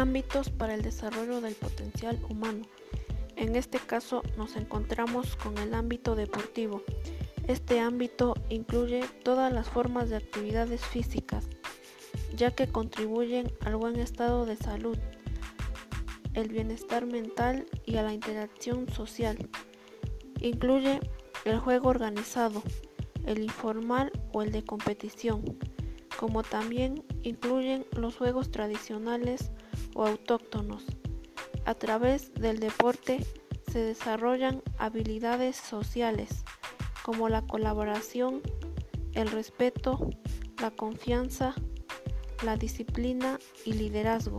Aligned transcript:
ámbitos 0.00 0.48
para 0.48 0.74
el 0.74 0.82
desarrollo 0.82 1.40
del 1.40 1.54
potencial 1.54 2.18
humano. 2.28 2.64
En 3.36 3.54
este 3.54 3.78
caso 3.78 4.22
nos 4.36 4.56
encontramos 4.56 5.36
con 5.36 5.56
el 5.58 5.74
ámbito 5.74 6.14
deportivo. 6.14 6.82
Este 7.46 7.80
ámbito 7.80 8.34
incluye 8.48 9.04
todas 9.22 9.52
las 9.52 9.68
formas 9.68 10.08
de 10.08 10.16
actividades 10.16 10.84
físicas, 10.84 11.48
ya 12.34 12.54
que 12.54 12.66
contribuyen 12.66 13.52
al 13.60 13.76
buen 13.76 13.96
estado 13.96 14.46
de 14.46 14.56
salud, 14.56 14.96
el 16.34 16.48
bienestar 16.48 17.04
mental 17.04 17.66
y 17.84 17.96
a 17.96 18.02
la 18.02 18.14
interacción 18.14 18.88
social. 18.88 19.36
Incluye 20.40 21.00
el 21.44 21.58
juego 21.58 21.90
organizado, 21.90 22.62
el 23.26 23.42
informal 23.42 24.12
o 24.32 24.42
el 24.42 24.50
de 24.50 24.64
competición, 24.64 25.58
como 26.18 26.42
también 26.42 27.04
incluyen 27.22 27.84
los 27.92 28.16
juegos 28.16 28.50
tradicionales 28.50 29.50
o 30.00 30.06
autóctonos. 30.06 30.82
A 31.66 31.74
través 31.74 32.32
del 32.32 32.58
deporte 32.58 33.20
se 33.70 33.80
desarrollan 33.80 34.62
habilidades 34.78 35.56
sociales 35.56 36.42
como 37.02 37.28
la 37.28 37.42
colaboración, 37.42 38.40
el 39.12 39.30
respeto, 39.30 40.08
la 40.58 40.70
confianza, 40.70 41.54
la 42.42 42.56
disciplina 42.56 43.38
y 43.66 43.74
liderazgo. 43.74 44.38